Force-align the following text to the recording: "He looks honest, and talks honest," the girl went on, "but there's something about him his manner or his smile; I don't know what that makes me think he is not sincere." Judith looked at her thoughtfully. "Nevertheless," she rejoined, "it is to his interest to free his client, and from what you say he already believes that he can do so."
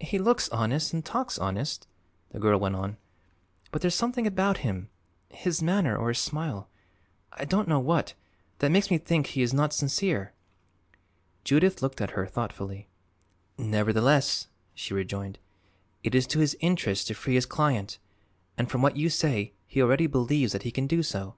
"He 0.00 0.18
looks 0.18 0.48
honest, 0.48 0.94
and 0.94 1.04
talks 1.04 1.38
honest," 1.38 1.86
the 2.30 2.38
girl 2.38 2.58
went 2.58 2.76
on, 2.76 2.96
"but 3.70 3.82
there's 3.82 3.94
something 3.94 4.26
about 4.26 4.56
him 4.64 4.88
his 5.28 5.60
manner 5.60 5.94
or 5.98 6.08
his 6.08 6.18
smile; 6.18 6.70
I 7.30 7.44
don't 7.44 7.68
know 7.68 7.78
what 7.78 8.14
that 8.60 8.70
makes 8.70 8.90
me 8.90 8.96
think 8.96 9.26
he 9.26 9.42
is 9.42 9.52
not 9.52 9.74
sincere." 9.74 10.32
Judith 11.44 11.82
looked 11.82 12.00
at 12.00 12.12
her 12.12 12.24
thoughtfully. 12.26 12.88
"Nevertheless," 13.58 14.48
she 14.74 14.94
rejoined, 14.94 15.38
"it 16.02 16.14
is 16.14 16.26
to 16.28 16.38
his 16.38 16.56
interest 16.60 17.08
to 17.08 17.14
free 17.14 17.34
his 17.34 17.44
client, 17.44 17.98
and 18.56 18.70
from 18.70 18.80
what 18.80 18.96
you 18.96 19.10
say 19.10 19.52
he 19.66 19.82
already 19.82 20.06
believes 20.06 20.52
that 20.54 20.62
he 20.62 20.70
can 20.70 20.86
do 20.86 21.02
so." 21.02 21.34